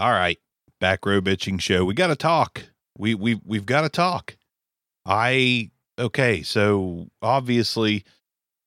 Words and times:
All 0.00 0.12
right, 0.12 0.38
back 0.80 1.04
row 1.04 1.20
bitching 1.20 1.60
show. 1.60 1.84
We 1.84 1.92
got 1.92 2.06
to 2.06 2.16
talk. 2.16 2.62
We 2.96 3.14
we 3.14 3.38
we've 3.44 3.66
got 3.66 3.82
to 3.82 3.90
talk. 3.90 4.34
I 5.04 5.72
okay, 5.98 6.42
so 6.42 7.08
obviously 7.20 8.04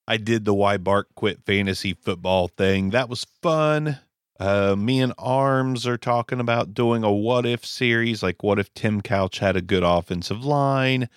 I 0.07 0.17
did 0.17 0.45
the 0.45 0.53
why 0.53 0.77
Bark 0.77 1.07
quit 1.15 1.43
fantasy 1.43 1.95
football 1.95 2.49
thing. 2.49 2.91
That 2.91 3.09
was 3.09 3.25
fun. 3.41 3.97
Uh, 4.39 4.75
me 4.75 5.01
and 5.01 5.13
Arms 5.17 5.87
are 5.87 5.97
talking 5.97 6.39
about 6.39 6.75
doing 6.75 7.03
a 7.03 7.11
what 7.11 7.47
if 7.47 7.65
series. 7.65 8.21
Like, 8.21 8.43
what 8.43 8.59
if 8.59 8.71
Tim 8.75 9.01
Couch 9.01 9.39
had 9.39 9.55
a 9.55 9.61
good 9.61 9.83
offensive 9.83 10.45
line? 10.45 11.09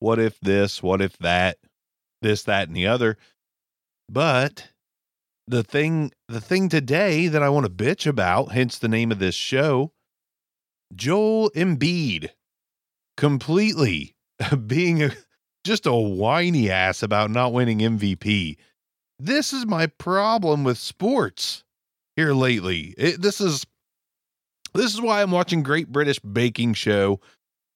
What 0.00 0.18
if 0.18 0.40
this? 0.40 0.82
What 0.82 1.00
if 1.00 1.16
that? 1.18 1.58
This, 2.22 2.42
that, 2.42 2.66
and 2.66 2.76
the 2.76 2.88
other. 2.88 3.18
But 4.08 4.70
the 5.46 5.62
thing, 5.62 6.12
the 6.28 6.40
thing 6.40 6.68
today 6.68 7.28
that 7.28 7.42
I 7.42 7.48
want 7.48 7.66
to 7.66 7.72
bitch 7.72 8.06
about, 8.06 8.52
hence 8.52 8.78
the 8.78 8.88
name 8.88 9.12
of 9.12 9.18
this 9.18 9.34
show, 9.34 9.92
Joel 10.94 11.50
Embiid, 11.50 12.30
completely 13.16 14.14
being 14.66 15.02
a, 15.02 15.10
just 15.64 15.86
a 15.86 15.94
whiny 15.94 16.70
ass 16.70 17.02
about 17.02 17.30
not 17.30 17.52
winning 17.52 17.78
MVP. 17.78 18.56
This 19.18 19.52
is 19.52 19.66
my 19.66 19.86
problem 19.86 20.64
with 20.64 20.78
sports 20.78 21.64
here 22.16 22.32
lately. 22.32 22.94
It, 22.98 23.22
this 23.22 23.40
is 23.40 23.66
this 24.74 24.92
is 24.92 25.00
why 25.00 25.22
I'm 25.22 25.30
watching 25.30 25.62
Great 25.62 25.92
British 25.92 26.18
Baking 26.18 26.74
Show 26.74 27.20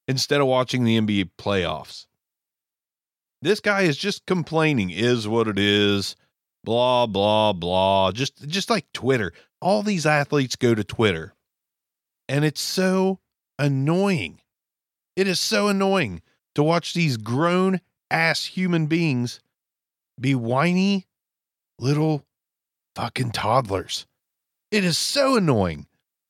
instead 0.07 0.41
of 0.41 0.47
watching 0.47 0.83
the 0.83 0.99
NBA 0.99 1.31
playoffs. 1.37 2.07
This 3.41 3.61
guy 3.61 3.83
is 3.83 3.95
just 3.95 4.25
complaining 4.25 4.89
is 4.89 5.25
what 5.25 5.47
it 5.47 5.57
is. 5.57 6.17
Blah 6.63 7.07
blah 7.07 7.53
blah. 7.53 8.11
Just 8.11 8.47
just 8.47 8.69
like 8.69 8.85
Twitter. 8.93 9.33
All 9.61 9.83
these 9.83 10.05
athletes 10.05 10.55
go 10.55 10.75
to 10.75 10.83
Twitter. 10.83 11.33
And 12.27 12.45
it's 12.45 12.61
so 12.61 13.19
annoying. 13.57 14.41
It 15.15 15.27
is 15.27 15.39
so 15.39 15.67
annoying 15.67 16.21
to 16.55 16.63
watch 16.63 16.93
these 16.93 17.17
grown 17.17 17.81
ass 18.11 18.45
human 18.45 18.87
beings 18.87 19.39
be 20.19 20.35
whiny 20.35 21.07
little 21.79 22.25
fucking 22.95 23.31
toddlers. 23.31 24.05
It 24.71 24.83
is 24.83 24.97
so 24.97 25.35
annoying. 25.37 25.87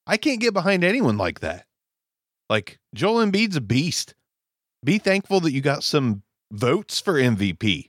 I 0.08 0.17
can't 0.17 0.39
get 0.39 0.53
behind 0.53 0.83
anyone 0.83 1.17
like 1.17 1.39
that. 1.41 1.66
Like 2.49 2.80
Joel 2.93 3.25
Embiid's 3.25 3.55
a 3.55 3.61
beast. 3.61 4.16
Be 4.83 4.97
thankful 4.97 5.39
that 5.41 5.52
you 5.52 5.61
got 5.61 5.83
some 5.83 6.23
votes 6.52 6.99
for 6.99 7.14
MVP. 7.14 7.89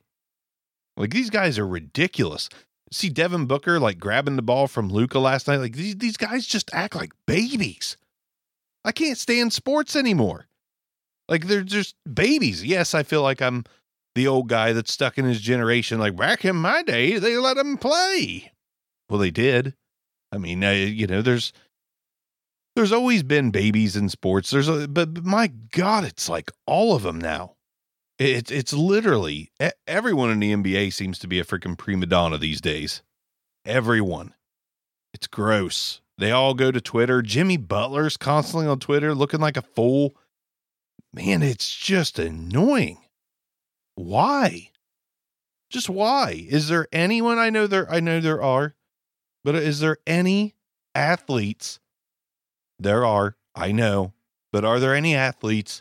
Like 0.96 1.10
these 1.10 1.30
guys 1.30 1.58
are 1.58 1.66
ridiculous. 1.66 2.48
See 2.92 3.08
Devin 3.08 3.46
Booker 3.46 3.78
like 3.78 3.98
grabbing 3.98 4.36
the 4.36 4.42
ball 4.42 4.66
from 4.66 4.90
Luka 4.90 5.18
last 5.18 5.48
night. 5.48 5.58
Like 5.58 5.74
these 5.74 5.96
these 5.96 6.16
guys 6.16 6.46
just 6.46 6.70
act 6.72 6.94
like 6.94 7.12
babies. 7.26 7.96
I 8.84 8.92
can't 8.92 9.18
stand 9.18 9.52
sports 9.52 9.94
anymore. 9.94 10.46
Like 11.28 11.46
they're 11.46 11.62
just 11.62 11.94
babies. 12.12 12.64
Yes, 12.64 12.94
I 12.94 13.02
feel 13.02 13.22
like 13.22 13.40
I'm 13.40 13.64
the 14.14 14.26
old 14.26 14.48
guy 14.48 14.72
that's 14.72 14.92
stuck 14.92 15.18
in 15.18 15.24
his 15.24 15.40
generation. 15.40 16.00
Like 16.00 16.16
back 16.16 16.44
in 16.44 16.56
my 16.56 16.82
day, 16.82 17.18
they 17.18 17.36
let 17.36 17.56
him 17.56 17.76
play. 17.76 18.52
Well, 19.08 19.20
they 19.20 19.30
did. 19.30 19.74
I 20.32 20.38
mean, 20.38 20.62
you 20.62 21.06
know, 21.06 21.22
there's 21.22 21.52
there's 22.76 22.92
always 22.92 23.22
been 23.22 23.50
babies 23.50 23.96
in 23.96 24.08
sports. 24.08 24.50
There's 24.50 24.68
a, 24.68 24.88
but, 24.88 25.14
but 25.14 25.24
my 25.24 25.48
God, 25.72 26.04
it's 26.04 26.28
like 26.28 26.50
all 26.66 26.94
of 26.94 27.02
them 27.02 27.20
now. 27.20 27.56
It's 28.20 28.50
it's 28.50 28.74
literally 28.74 29.50
everyone 29.86 30.30
in 30.30 30.40
the 30.40 30.52
NBA 30.52 30.92
seems 30.92 31.18
to 31.20 31.26
be 31.26 31.40
a 31.40 31.44
freaking 31.44 31.78
prima 31.78 32.04
donna 32.04 32.36
these 32.36 32.60
days. 32.60 33.02
Everyone. 33.64 34.34
It's 35.14 35.26
gross. 35.26 36.02
They 36.18 36.30
all 36.30 36.52
go 36.52 36.70
to 36.70 36.82
Twitter. 36.82 37.22
Jimmy 37.22 37.56
Butler's 37.56 38.18
constantly 38.18 38.66
on 38.66 38.78
Twitter 38.78 39.14
looking 39.14 39.40
like 39.40 39.56
a 39.56 39.62
fool. 39.62 40.14
Man, 41.14 41.42
it's 41.42 41.74
just 41.74 42.18
annoying. 42.18 42.98
Why? 43.94 44.68
Just 45.70 45.88
why? 45.88 46.46
Is 46.46 46.68
there 46.68 46.88
anyone 46.92 47.38
I 47.38 47.48
know 47.48 47.66
there 47.66 47.90
I 47.90 48.00
know 48.00 48.20
there 48.20 48.42
are, 48.42 48.74
but 49.44 49.54
is 49.54 49.80
there 49.80 49.96
any 50.06 50.54
athletes? 50.94 51.80
There 52.78 53.06
are, 53.06 53.36
I 53.54 53.72
know, 53.72 54.12
but 54.52 54.62
are 54.66 54.78
there 54.78 54.94
any 54.94 55.14
athletes 55.14 55.80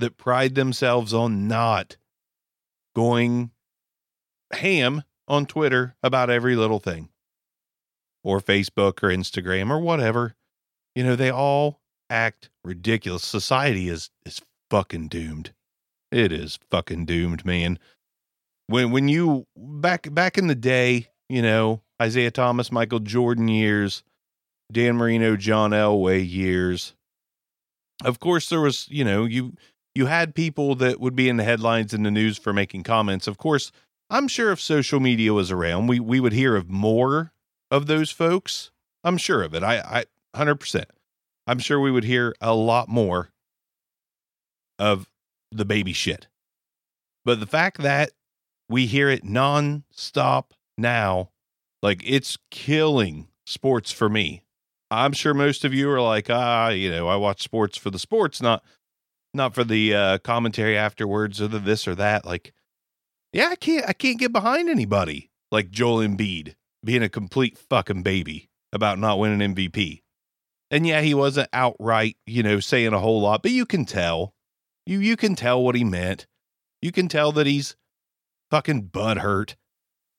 that 0.00 0.16
pride 0.16 0.54
themselves 0.54 1.14
on 1.14 1.48
not 1.48 1.96
going 2.94 3.50
ham 4.52 5.02
on 5.28 5.46
Twitter 5.46 5.96
about 6.02 6.30
every 6.30 6.56
little 6.56 6.80
thing? 6.80 7.08
or 8.24 8.40
Facebook 8.40 9.02
or 9.02 9.08
Instagram 9.08 9.70
or 9.70 9.78
whatever. 9.78 10.34
You 10.96 11.04
know, 11.04 11.14
they 11.14 11.30
all 11.30 11.80
act 12.10 12.50
ridiculous. 12.64 13.22
Society 13.22 13.88
is 13.88 14.10
is 14.26 14.40
fucking 14.70 15.08
doomed. 15.08 15.52
It 16.10 16.32
is 16.32 16.58
fucking 16.70 17.06
doomed, 17.06 17.44
man. 17.44 17.78
When 18.66 18.90
when 18.90 19.08
you 19.08 19.46
back 19.56 20.12
back 20.12 20.38
in 20.38 20.46
the 20.48 20.54
day, 20.54 21.08
you 21.28 21.42
know, 21.42 21.82
Isiah 22.02 22.30
Thomas, 22.30 22.72
Michael 22.72 23.00
Jordan 23.00 23.48
years, 23.48 24.02
Dan 24.72 24.96
Marino, 24.96 25.36
John 25.36 25.70
Elway 25.70 26.28
years. 26.28 26.94
Of 28.04 28.18
course 28.18 28.48
there 28.48 28.60
was, 28.60 28.88
you 28.88 29.04
know, 29.04 29.24
you 29.24 29.54
you 29.94 30.06
had 30.06 30.34
people 30.34 30.74
that 30.76 31.00
would 31.00 31.14
be 31.14 31.28
in 31.28 31.36
the 31.36 31.44
headlines 31.44 31.94
in 31.94 32.02
the 32.02 32.10
news 32.10 32.36
for 32.38 32.52
making 32.52 32.82
comments. 32.82 33.26
Of 33.26 33.38
course, 33.38 33.70
I'm 34.10 34.28
sure 34.28 34.52
if 34.52 34.60
social 34.60 35.00
media 35.00 35.32
was 35.32 35.50
around, 35.50 35.86
we 35.86 36.00
we 36.00 36.20
would 36.20 36.32
hear 36.32 36.56
of 36.56 36.68
more 36.68 37.32
of 37.70 37.86
those 37.86 38.10
folks. 38.10 38.70
I'm 39.02 39.18
sure 39.18 39.42
of 39.42 39.54
it. 39.54 39.62
I, 39.62 40.04
I, 40.34 40.44
100%. 40.44 40.84
I'm 41.46 41.58
sure 41.58 41.78
we 41.78 41.90
would 41.90 42.04
hear 42.04 42.34
a 42.40 42.54
lot 42.54 42.88
more 42.88 43.30
of 44.78 45.08
the 45.52 45.64
baby 45.64 45.92
shit. 45.92 46.28
But 47.24 47.40
the 47.40 47.46
fact 47.46 47.78
that 47.78 48.10
we 48.68 48.86
hear 48.86 49.10
it 49.10 49.24
nonstop 49.24 50.52
now, 50.76 51.30
like 51.82 52.02
it's 52.04 52.38
killing 52.50 53.28
sports 53.46 53.92
for 53.92 54.08
me. 54.08 54.42
I'm 54.90 55.12
sure 55.12 55.34
most 55.34 55.64
of 55.64 55.74
you 55.74 55.90
are 55.90 56.00
like, 56.00 56.30
ah, 56.30 56.68
you 56.68 56.90
know, 56.90 57.08
I 57.08 57.16
watch 57.16 57.42
sports 57.42 57.76
for 57.76 57.90
the 57.90 57.98
sports, 57.98 58.40
not 58.40 58.62
not 59.34 59.54
for 59.54 59.64
the 59.64 59.94
uh, 59.94 60.18
commentary 60.18 60.76
afterwards 60.76 61.40
or 61.40 61.48
the 61.48 61.58
this 61.58 61.88
or 61.88 61.94
that. 61.96 62.24
Like, 62.24 62.52
yeah, 63.32 63.48
I 63.50 63.56
can't 63.56 63.84
I 63.88 63.92
can't 63.92 64.18
get 64.18 64.32
behind 64.32 64.68
anybody 64.68 65.30
like 65.50 65.70
Joel 65.70 66.06
Embiid 66.06 66.54
being 66.84 67.02
a 67.02 67.08
complete 67.08 67.58
fucking 67.58 68.02
baby 68.02 68.48
about 68.72 68.98
not 68.98 69.18
winning 69.18 69.54
MVP. 69.54 70.02
And 70.70 70.86
yeah, 70.86 71.00
he 71.00 71.14
wasn't 71.14 71.48
outright, 71.52 72.16
you 72.26 72.42
know, 72.42 72.60
saying 72.60 72.92
a 72.92 72.98
whole 72.98 73.20
lot, 73.20 73.42
but 73.42 73.52
you 73.52 73.66
can 73.66 73.84
tell. 73.84 74.34
You 74.86 74.98
you 74.98 75.16
can 75.16 75.34
tell 75.34 75.62
what 75.62 75.74
he 75.74 75.84
meant. 75.84 76.26
You 76.82 76.92
can 76.92 77.08
tell 77.08 77.32
that 77.32 77.46
he's 77.46 77.76
fucking 78.50 78.88
butthurt. 78.88 79.54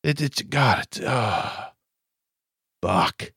It, 0.04 0.22
it's 0.22 0.42
God, 0.42 0.84
it's 0.84 1.00
uh, 1.00 1.70
fuck. 2.82 3.32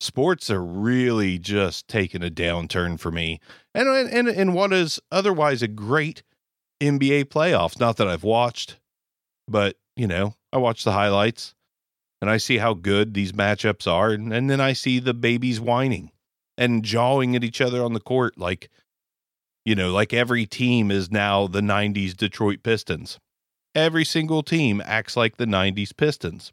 Sports 0.00 0.48
are 0.50 0.62
really 0.62 1.38
just 1.38 1.88
taking 1.88 2.22
a 2.22 2.30
downturn 2.30 2.98
for 3.00 3.10
me. 3.10 3.40
And 3.74 3.88
and 3.88 4.28
and 4.28 4.54
what 4.54 4.72
is 4.72 5.00
otherwise 5.10 5.62
a 5.62 5.68
great 5.68 6.22
NBA 6.80 7.26
playoffs. 7.26 7.80
Not 7.80 7.96
that 7.96 8.08
I've 8.08 8.24
watched, 8.24 8.78
but 9.48 9.76
you 9.96 10.06
know, 10.06 10.34
I 10.52 10.58
watch 10.58 10.84
the 10.84 10.92
highlights 10.92 11.54
and 12.20 12.30
I 12.30 12.36
see 12.36 12.58
how 12.58 12.74
good 12.74 13.14
these 13.14 13.32
matchups 13.32 13.90
are, 13.90 14.10
and, 14.10 14.32
and 14.32 14.50
then 14.50 14.60
I 14.60 14.72
see 14.72 14.98
the 14.98 15.14
babies 15.14 15.60
whining 15.60 16.10
and 16.56 16.84
jawing 16.84 17.36
at 17.36 17.44
each 17.44 17.60
other 17.60 17.82
on 17.82 17.92
the 17.92 18.00
court 18.00 18.38
like 18.38 18.68
you 19.64 19.74
know, 19.74 19.92
like 19.92 20.14
every 20.14 20.46
team 20.46 20.90
is 20.90 21.10
now 21.10 21.46
the 21.46 21.60
90s 21.60 22.16
Detroit 22.16 22.62
Pistons. 22.62 23.18
Every 23.74 24.04
single 24.04 24.42
team 24.42 24.80
acts 24.82 25.14
like 25.14 25.36
the 25.36 25.44
90s 25.44 25.94
Pistons. 25.94 26.52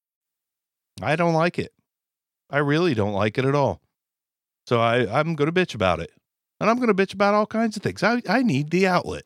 I 1.03 1.15
don't 1.15 1.33
like 1.33 1.59
it. 1.59 1.73
I 2.49 2.59
really 2.59 2.93
don't 2.93 3.13
like 3.13 3.37
it 3.37 3.45
at 3.45 3.55
all. 3.55 3.81
So 4.67 4.79
I, 4.79 5.19
I'm 5.19 5.35
going 5.35 5.51
to 5.51 5.59
bitch 5.59 5.73
about 5.73 5.99
it. 5.99 6.11
And 6.59 6.69
I'm 6.69 6.77
going 6.77 6.93
to 6.93 6.93
bitch 6.93 7.13
about 7.13 7.33
all 7.33 7.47
kinds 7.47 7.75
of 7.75 7.83
things. 7.83 8.03
I, 8.03 8.21
I 8.29 8.43
need 8.43 8.69
the 8.69 8.85
outlet. 8.85 9.23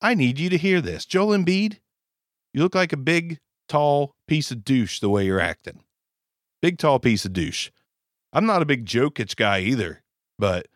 I 0.00 0.14
need 0.14 0.38
you 0.38 0.48
to 0.48 0.56
hear 0.56 0.80
this. 0.80 1.04
Joel 1.04 1.36
Embiid, 1.36 1.78
you 2.54 2.62
look 2.62 2.74
like 2.74 2.92
a 2.92 2.96
big, 2.96 3.38
tall 3.68 4.14
piece 4.26 4.50
of 4.50 4.64
douche 4.64 5.00
the 5.00 5.10
way 5.10 5.26
you're 5.26 5.40
acting. 5.40 5.82
Big, 6.62 6.78
tall 6.78 6.98
piece 6.98 7.24
of 7.24 7.32
douche. 7.32 7.70
I'm 8.32 8.46
not 8.46 8.62
a 8.62 8.66
big 8.66 8.86
Jokic 8.86 9.36
guy 9.36 9.60
either, 9.60 10.02
But 10.38 10.68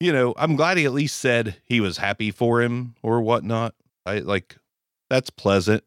you 0.00 0.12
know, 0.12 0.34
I'm 0.36 0.56
glad 0.56 0.76
he 0.76 0.84
at 0.84 0.92
least 0.92 1.18
said 1.18 1.56
he 1.64 1.80
was 1.80 1.98
happy 1.98 2.30
for 2.30 2.60
him 2.60 2.94
or 3.02 3.22
whatnot. 3.22 3.74
I 4.04 4.18
like 4.18 4.56
that's 5.08 5.30
pleasant. 5.30 5.84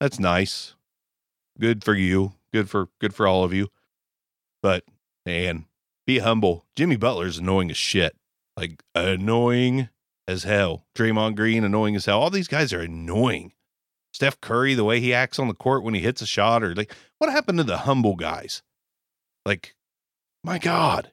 That's 0.00 0.18
nice. 0.18 0.74
Good 1.60 1.84
for 1.84 1.94
you. 1.94 2.32
Good 2.52 2.68
for 2.68 2.88
good 3.00 3.14
for 3.14 3.26
all 3.26 3.44
of 3.44 3.52
you. 3.52 3.68
But 4.62 4.84
man, 5.24 5.66
be 6.06 6.18
humble. 6.18 6.66
Jimmy 6.76 6.96
Butler's 6.96 7.38
annoying 7.38 7.70
as 7.70 7.76
shit. 7.76 8.16
Like 8.56 8.82
annoying 8.94 9.88
as 10.28 10.44
hell. 10.44 10.86
Draymond 10.94 11.36
Green 11.36 11.64
annoying 11.64 11.96
as 11.96 12.06
hell. 12.06 12.20
All 12.20 12.30
these 12.30 12.48
guys 12.48 12.72
are 12.72 12.80
annoying. 12.80 13.52
Steph 14.12 14.40
Curry, 14.40 14.74
the 14.74 14.84
way 14.84 15.00
he 15.00 15.14
acts 15.14 15.38
on 15.38 15.48
the 15.48 15.54
court 15.54 15.82
when 15.82 15.94
he 15.94 16.00
hits 16.00 16.20
a 16.20 16.26
shot, 16.26 16.62
or 16.62 16.74
like 16.74 16.94
what 17.18 17.30
happened 17.30 17.58
to 17.58 17.64
the 17.64 17.78
humble 17.78 18.14
guys? 18.14 18.62
Like, 19.46 19.74
my 20.44 20.58
God, 20.58 21.12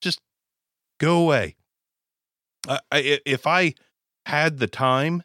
just 0.00 0.20
go 0.98 1.22
away. 1.22 1.56
I, 2.68 2.80
if 3.26 3.46
I 3.46 3.74
had 4.26 4.58
the 4.58 4.68
time 4.68 5.24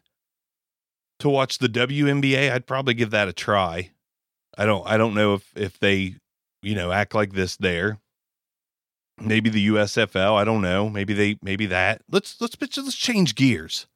to 1.20 1.28
watch 1.28 1.58
the 1.58 1.68
WNBA, 1.68 2.50
I'd 2.50 2.66
probably 2.66 2.94
give 2.94 3.10
that 3.10 3.28
a 3.28 3.32
try. 3.32 3.90
I 4.58 4.66
don't 4.66 4.86
I 4.86 4.96
don't 4.96 5.14
know 5.14 5.34
if 5.34 5.56
if 5.56 5.78
they, 5.78 6.16
you 6.62 6.74
know, 6.74 6.90
act 6.90 7.14
like 7.14 7.32
this 7.32 7.56
there. 7.56 7.98
Maybe 9.20 9.50
the 9.50 9.68
USFL, 9.68 10.34
I 10.36 10.44
don't 10.44 10.60
know. 10.60 10.90
Maybe 10.90 11.14
they 11.14 11.38
maybe 11.40 11.66
that. 11.66 12.02
Let's 12.10 12.40
let's 12.40 12.56
let's 12.60 12.96
change 12.96 13.36
gears. 13.36 13.86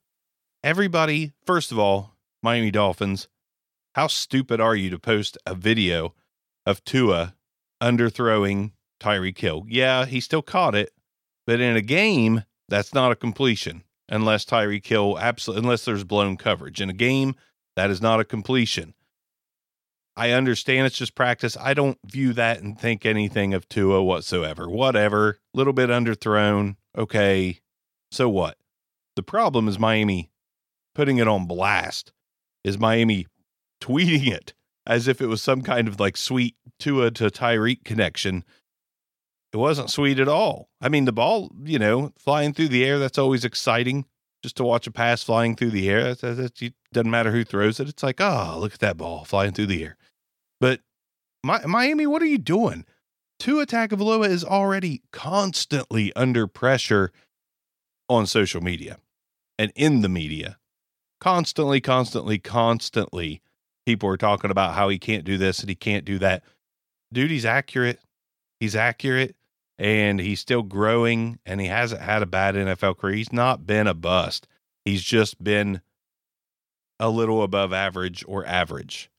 Everybody, 0.62 1.32
first 1.44 1.72
of 1.72 1.78
all, 1.78 2.14
Miami 2.42 2.70
Dolphins, 2.70 3.28
how 3.96 4.06
stupid 4.06 4.60
are 4.60 4.76
you 4.76 4.88
to 4.90 4.98
post 4.98 5.36
a 5.44 5.54
video 5.56 6.14
of 6.64 6.84
Tua 6.84 7.34
underthrowing 7.82 8.70
Tyreek 9.00 9.38
Hill? 9.38 9.64
Yeah, 9.68 10.06
he 10.06 10.20
still 10.20 10.42
caught 10.42 10.76
it, 10.76 10.92
but 11.44 11.60
in 11.60 11.76
a 11.76 11.82
game, 11.82 12.44
that's 12.68 12.94
not 12.94 13.10
a 13.10 13.16
completion 13.16 13.82
unless 14.08 14.44
Tyreek 14.44 14.86
Hill 14.86 15.18
absolutely 15.18 15.64
unless 15.64 15.84
there's 15.84 16.04
blown 16.04 16.36
coverage. 16.36 16.80
In 16.80 16.88
a 16.88 16.94
game, 16.94 17.34
that 17.74 17.90
is 17.90 18.00
not 18.00 18.20
a 18.20 18.24
completion. 18.24 18.94
I 20.16 20.32
understand 20.32 20.86
it's 20.86 20.96
just 20.96 21.14
practice. 21.14 21.56
I 21.58 21.74
don't 21.74 21.98
view 22.04 22.32
that 22.34 22.60
and 22.60 22.78
think 22.78 23.06
anything 23.06 23.54
of 23.54 23.68
Tua 23.68 24.02
whatsoever. 24.02 24.68
Whatever, 24.68 25.38
little 25.54 25.72
bit 25.72 25.88
underthrown. 25.88 26.76
Okay, 26.96 27.60
so 28.10 28.28
what? 28.28 28.58
The 29.16 29.22
problem 29.22 29.68
is 29.68 29.78
Miami 29.78 30.30
putting 30.94 31.18
it 31.18 31.28
on 31.28 31.46
blast. 31.46 32.12
Is 32.64 32.78
Miami 32.78 33.26
tweeting 33.80 34.28
it 34.28 34.54
as 34.86 35.08
if 35.08 35.20
it 35.20 35.26
was 35.26 35.42
some 35.42 35.62
kind 35.62 35.88
of 35.88 35.98
like 35.98 36.16
sweet 36.16 36.56
Tua 36.78 37.10
to 37.12 37.24
Tyreek 37.24 37.84
connection 37.84 38.44
it 39.52 39.58
wasn't 39.58 39.90
sweet 39.90 40.18
at 40.18 40.28
all. 40.28 40.70
I 40.80 40.88
mean, 40.88 41.04
the 41.04 41.12
ball, 41.12 41.50
you 41.62 41.78
know, 41.78 42.12
flying 42.18 42.54
through 42.54 42.68
the 42.68 42.84
air, 42.84 42.98
that's 42.98 43.18
always 43.18 43.44
exciting 43.44 44.06
just 44.42 44.56
to 44.56 44.64
watch 44.64 44.86
a 44.86 44.90
pass 44.90 45.22
flying 45.22 45.54
through 45.54 45.70
the 45.70 45.88
air. 45.88 46.16
It 46.20 46.74
doesn't 46.92 47.10
matter 47.10 47.30
who 47.30 47.44
throws 47.44 47.78
it. 47.80 47.88
It's 47.88 48.02
like, 48.02 48.20
oh, 48.20 48.56
look 48.58 48.74
at 48.74 48.80
that 48.80 48.96
ball 48.96 49.24
flying 49.24 49.52
through 49.52 49.66
the 49.66 49.84
air. 49.84 49.96
But 50.60 50.80
my, 51.44 51.64
Miami, 51.66 52.06
what 52.06 52.22
are 52.22 52.26
you 52.26 52.38
doing? 52.38 52.84
Tua 53.38 53.66
Tagovailoa 53.66 54.28
is 54.28 54.44
already 54.44 55.02
constantly 55.12 56.12
under 56.14 56.46
pressure 56.46 57.12
on 58.08 58.26
social 58.26 58.60
media 58.60 58.98
and 59.58 59.72
in 59.74 60.02
the 60.02 60.08
media. 60.08 60.58
Constantly, 61.20 61.80
constantly, 61.80 62.38
constantly, 62.38 63.40
people 63.86 64.08
are 64.08 64.16
talking 64.16 64.50
about 64.50 64.74
how 64.74 64.88
he 64.88 64.98
can't 64.98 65.24
do 65.24 65.38
this 65.38 65.60
and 65.60 65.68
he 65.68 65.74
can't 65.74 66.04
do 66.04 66.18
that. 66.18 66.42
Dude, 67.12 67.30
he's 67.30 67.44
accurate. 67.44 68.00
He's 68.60 68.76
accurate 68.76 69.36
and 69.78 70.20
he's 70.20 70.40
still 70.40 70.62
growing 70.62 71.38
and 71.46 71.60
he 71.60 71.66
hasn't 71.66 72.02
had 72.02 72.22
a 72.22 72.26
bad 72.26 72.54
NFL 72.54 72.98
career. 72.98 73.14
He's 73.14 73.32
not 73.32 73.66
been 73.66 73.86
a 73.86 73.94
bust. 73.94 74.46
He's 74.84 75.02
just 75.02 75.42
been 75.42 75.80
a 76.98 77.10
little 77.10 77.42
above 77.42 77.72
average 77.72 78.24
or 78.26 78.46
average. 78.46 79.10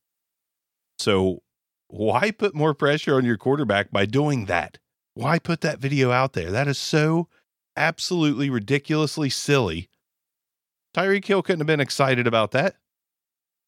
So 0.98 1.42
why 1.88 2.30
put 2.30 2.54
more 2.54 2.74
pressure 2.74 3.16
on 3.16 3.24
your 3.24 3.36
quarterback 3.36 3.90
by 3.90 4.06
doing 4.06 4.46
that? 4.46 4.78
Why 5.14 5.38
put 5.38 5.60
that 5.60 5.78
video 5.78 6.10
out 6.10 6.32
there? 6.32 6.50
That 6.50 6.68
is 6.68 6.78
so 6.78 7.28
absolutely 7.76 8.50
ridiculously 8.50 9.30
silly. 9.30 9.88
Tyreek 10.94 11.24
Hill 11.24 11.42
couldn't 11.42 11.60
have 11.60 11.66
been 11.66 11.80
excited 11.80 12.26
about 12.26 12.52
that. 12.52 12.76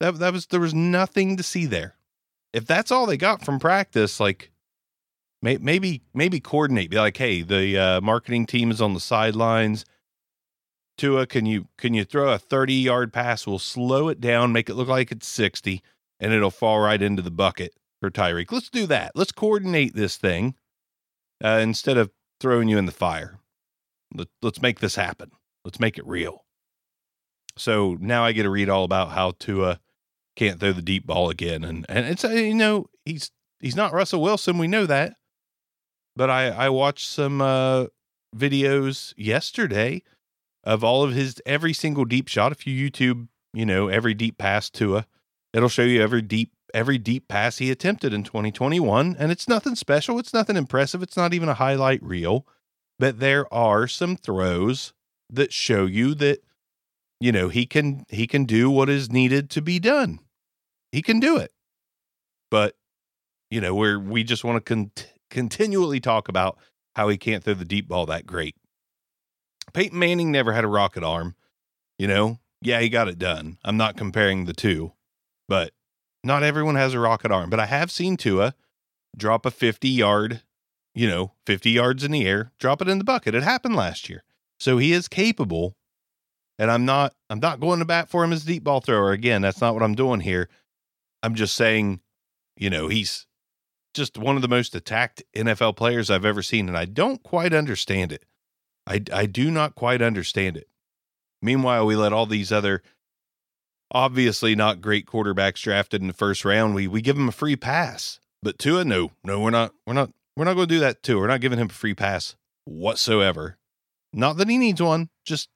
That 0.00 0.18
that 0.18 0.32
was 0.32 0.46
there 0.46 0.60
was 0.60 0.74
nothing 0.74 1.36
to 1.36 1.42
see 1.42 1.66
there. 1.66 1.96
If 2.52 2.66
that's 2.66 2.90
all 2.90 3.06
they 3.06 3.16
got 3.16 3.44
from 3.44 3.58
practice, 3.58 4.20
like 4.20 4.50
maybe 5.54 6.02
maybe 6.14 6.40
coordinate. 6.40 6.90
Be 6.90 6.96
like, 6.96 7.16
hey, 7.16 7.42
the 7.42 7.78
uh, 7.78 8.00
marketing 8.00 8.46
team 8.46 8.70
is 8.70 8.80
on 8.80 8.94
the 8.94 9.00
sidelines. 9.00 9.84
Tua, 10.98 11.26
can 11.26 11.46
you 11.46 11.68
can 11.76 11.94
you 11.94 12.04
throw 12.04 12.32
a 12.32 12.38
thirty 12.38 12.74
yard 12.74 13.12
pass? 13.12 13.46
We'll 13.46 13.58
slow 13.58 14.08
it 14.08 14.20
down, 14.20 14.52
make 14.52 14.68
it 14.68 14.74
look 14.74 14.88
like 14.88 15.12
it's 15.12 15.26
sixty, 15.28 15.82
and 16.18 16.32
it'll 16.32 16.50
fall 16.50 16.80
right 16.80 17.00
into 17.00 17.22
the 17.22 17.30
bucket 17.30 17.74
for 18.00 18.10
Tyreek. 18.10 18.50
Let's 18.50 18.70
do 18.70 18.86
that. 18.86 19.12
Let's 19.14 19.32
coordinate 19.32 19.94
this 19.94 20.16
thing 20.16 20.54
uh, 21.44 21.60
instead 21.62 21.96
of 21.96 22.10
throwing 22.40 22.68
you 22.68 22.78
in 22.78 22.86
the 22.86 22.92
fire. 22.92 23.38
Let, 24.14 24.28
let's 24.40 24.62
make 24.62 24.80
this 24.80 24.96
happen. 24.96 25.32
Let's 25.64 25.80
make 25.80 25.98
it 25.98 26.06
real. 26.06 26.44
So 27.58 27.96
now 28.00 28.24
I 28.24 28.32
get 28.32 28.44
to 28.44 28.50
read 28.50 28.68
all 28.68 28.84
about 28.84 29.10
how 29.10 29.32
Tua 29.38 29.80
can't 30.34 30.60
throw 30.60 30.72
the 30.72 30.82
deep 30.82 31.06
ball 31.06 31.30
again, 31.30 31.64
and 31.64 31.84
and 31.88 32.06
it's 32.06 32.24
uh, 32.24 32.28
you 32.28 32.54
know 32.54 32.86
he's 33.04 33.30
he's 33.60 33.76
not 33.76 33.92
Russell 33.92 34.22
Wilson. 34.22 34.58
We 34.58 34.66
know 34.66 34.86
that 34.86 35.14
but 36.16 36.30
I 36.30 36.48
I 36.48 36.68
watched 36.70 37.08
some 37.08 37.40
uh, 37.40 37.86
videos 38.34 39.14
yesterday 39.16 40.02
of 40.64 40.82
all 40.82 41.02
of 41.02 41.12
his 41.12 41.40
every 41.46 41.72
single 41.72 42.04
deep 42.04 42.28
shot. 42.28 42.52
If 42.52 42.66
you 42.66 42.90
YouTube, 42.90 43.28
you 43.52 43.66
know, 43.66 43.88
every 43.88 44.14
deep 44.14 44.38
pass 44.38 44.70
to 44.70 44.96
a, 44.96 45.06
it'll 45.52 45.68
show 45.68 45.82
you 45.82 46.02
every 46.02 46.22
deep 46.22 46.52
every 46.74 46.98
deep 46.98 47.28
pass 47.28 47.58
he 47.58 47.70
attempted 47.70 48.12
in 48.12 48.24
2021, 48.24 49.16
and 49.18 49.30
it's 49.30 49.48
nothing 49.48 49.74
special. 49.74 50.18
It's 50.18 50.34
nothing 50.34 50.56
impressive. 50.56 51.02
It's 51.02 51.16
not 51.16 51.32
even 51.32 51.48
a 51.48 51.54
highlight 51.54 52.02
reel, 52.02 52.46
but 52.98 53.20
there 53.20 53.52
are 53.52 53.86
some 53.86 54.16
throws 54.16 54.92
that 55.30 55.52
show 55.52 55.86
you 55.86 56.14
that 56.16 56.42
you 57.20 57.32
know 57.32 57.48
he 57.48 57.66
can 57.66 58.04
he 58.08 58.26
can 58.26 58.44
do 58.44 58.70
what 58.70 58.88
is 58.88 59.10
needed 59.10 59.50
to 59.50 59.62
be 59.62 59.78
done. 59.78 60.20
He 60.92 61.02
can 61.02 61.20
do 61.20 61.36
it, 61.36 61.52
but 62.50 62.76
you 63.50 63.60
know 63.60 63.74
where 63.74 63.98
we 63.98 64.24
just 64.24 64.44
want 64.44 64.56
to 64.64 64.74
con- 64.74 64.90
continually 65.30 66.00
talk 66.00 66.28
about 66.28 66.58
how 66.94 67.08
he 67.08 67.18
can't 67.18 67.44
throw 67.44 67.54
the 67.54 67.64
deep 67.64 67.88
ball 67.88 68.06
that 68.06 68.26
great. 68.26 68.56
Peyton 69.72 69.98
Manning 69.98 70.30
never 70.30 70.52
had 70.52 70.64
a 70.64 70.68
rocket 70.68 71.02
arm. 71.02 71.34
You 71.98 72.06
know, 72.06 72.38
yeah, 72.62 72.80
he 72.80 72.88
got 72.88 73.08
it 73.08 73.18
done. 73.18 73.58
I'm 73.64 73.76
not 73.76 73.96
comparing 73.96 74.44
the 74.44 74.52
two, 74.52 74.92
but 75.48 75.72
not 76.24 76.42
everyone 76.42 76.74
has 76.74 76.94
a 76.94 76.98
rocket 76.98 77.30
arm. 77.30 77.50
But 77.50 77.60
I 77.60 77.66
have 77.66 77.90
seen 77.90 78.16
Tua 78.16 78.54
drop 79.16 79.46
a 79.46 79.50
50 79.50 79.88
yard, 79.88 80.42
you 80.94 81.08
know, 81.08 81.32
50 81.46 81.70
yards 81.70 82.04
in 82.04 82.10
the 82.10 82.26
air, 82.26 82.52
drop 82.58 82.82
it 82.82 82.88
in 82.88 82.98
the 82.98 83.04
bucket. 83.04 83.34
It 83.34 83.42
happened 83.42 83.76
last 83.76 84.08
year. 84.08 84.24
So 84.58 84.78
he 84.78 84.92
is 84.92 85.08
capable. 85.08 85.76
And 86.58 86.70
I'm 86.70 86.86
not 86.86 87.14
I'm 87.28 87.40
not 87.40 87.60
going 87.60 87.80
to 87.80 87.84
bat 87.84 88.08
for 88.08 88.24
him 88.24 88.32
as 88.32 88.44
a 88.44 88.46
deep 88.46 88.64
ball 88.64 88.80
thrower. 88.80 89.12
Again, 89.12 89.42
that's 89.42 89.60
not 89.60 89.74
what 89.74 89.82
I'm 89.82 89.94
doing 89.94 90.20
here. 90.20 90.48
I'm 91.22 91.34
just 91.34 91.54
saying, 91.54 92.00
you 92.56 92.70
know, 92.70 92.88
he's 92.88 93.26
just 93.96 94.18
one 94.18 94.36
of 94.36 94.42
the 94.42 94.48
most 94.48 94.74
attacked 94.74 95.22
NFL 95.34 95.76
players 95.76 96.10
I've 96.10 96.24
ever 96.24 96.42
seen, 96.42 96.68
and 96.68 96.76
I 96.76 96.84
don't 96.84 97.22
quite 97.22 97.52
understand 97.52 98.12
it. 98.12 98.24
I, 98.86 99.02
I 99.12 99.26
do 99.26 99.50
not 99.50 99.74
quite 99.74 100.00
understand 100.00 100.56
it. 100.56 100.68
Meanwhile, 101.42 101.86
we 101.86 101.96
let 101.96 102.12
all 102.12 102.26
these 102.26 102.52
other 102.52 102.82
obviously 103.90 104.54
not 104.54 104.80
great 104.80 105.06
quarterbacks 105.06 105.62
drafted 105.62 106.00
in 106.00 106.08
the 106.08 106.12
first 106.12 106.44
round. 106.44 106.74
We 106.74 106.86
we 106.86 107.00
give 107.00 107.16
them 107.16 107.28
a 107.28 107.32
free 107.32 107.56
pass. 107.56 108.20
But 108.42 108.58
Tua, 108.58 108.84
no, 108.84 109.12
no, 109.24 109.40
we're 109.40 109.50
not 109.50 109.72
we're 109.86 109.94
not 109.94 110.12
we're 110.36 110.44
not 110.44 110.54
going 110.54 110.68
to 110.68 110.74
do 110.74 110.80
that 110.80 111.02
too. 111.02 111.18
We're 111.18 111.26
not 111.26 111.40
giving 111.40 111.58
him 111.58 111.68
a 111.68 111.72
free 111.72 111.94
pass 111.94 112.36
whatsoever. 112.64 113.58
Not 114.12 114.36
that 114.36 114.48
he 114.48 114.58
needs 114.58 114.80
one, 114.80 115.08
just 115.24 115.48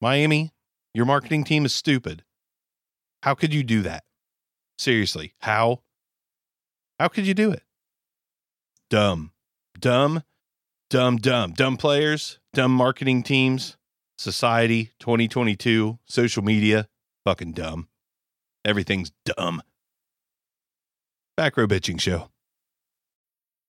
Miami, 0.00 0.52
your 0.92 1.06
marketing 1.06 1.44
team 1.44 1.64
is 1.64 1.74
stupid. 1.74 2.24
How 3.22 3.34
could 3.34 3.54
you 3.54 3.62
do 3.62 3.82
that? 3.82 4.04
Seriously, 4.76 5.34
how? 5.40 5.83
How 6.98 7.08
could 7.08 7.26
you 7.26 7.34
do 7.34 7.50
it? 7.50 7.62
Dumb, 8.88 9.32
dumb, 9.78 10.22
dumb, 10.90 11.16
dumb, 11.16 11.52
dumb 11.52 11.76
players, 11.76 12.38
dumb 12.52 12.70
marketing 12.70 13.22
teams, 13.22 13.76
society 14.16 14.92
2022, 15.00 15.98
social 16.06 16.44
media, 16.44 16.88
fucking 17.24 17.52
dumb. 17.52 17.88
Everything's 18.64 19.10
dumb. 19.24 19.62
Back 21.36 21.56
row 21.56 21.66
bitching 21.66 22.00
show. 22.00 22.30